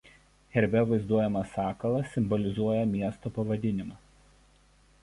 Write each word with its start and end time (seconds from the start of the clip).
Herbe 0.55 0.81
vaizduojamas 0.91 1.53
sakalas 1.57 2.09
simbolizuoja 2.15 2.83
miesto 2.95 3.35
pavadinimą. 3.39 4.01